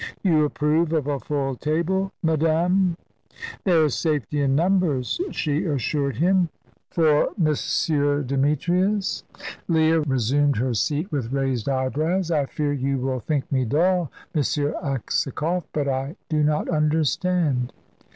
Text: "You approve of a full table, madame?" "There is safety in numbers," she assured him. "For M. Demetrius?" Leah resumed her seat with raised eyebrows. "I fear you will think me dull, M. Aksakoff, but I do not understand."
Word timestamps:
"You 0.23 0.45
approve 0.45 0.93
of 0.93 1.05
a 1.05 1.19
full 1.19 1.53
table, 1.55 2.11
madame?" 2.23 2.97
"There 3.65 3.85
is 3.85 3.93
safety 3.93 4.41
in 4.41 4.55
numbers," 4.55 5.21
she 5.29 5.63
assured 5.65 6.15
him. 6.17 6.49
"For 6.89 7.29
M. 7.39 8.25
Demetrius?" 8.25 9.23
Leah 9.67 9.99
resumed 9.99 10.55
her 10.57 10.73
seat 10.73 11.11
with 11.11 11.31
raised 11.31 11.69
eyebrows. 11.69 12.31
"I 12.31 12.47
fear 12.47 12.73
you 12.73 12.97
will 12.97 13.19
think 13.19 13.51
me 13.51 13.63
dull, 13.63 14.09
M. 14.33 14.41
Aksakoff, 14.81 15.67
but 15.71 15.87
I 15.87 16.15
do 16.29 16.41
not 16.41 16.67
understand." 16.67 17.71